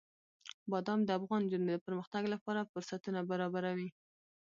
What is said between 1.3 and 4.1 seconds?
نجونو د پرمختګ لپاره فرصتونه برابروي.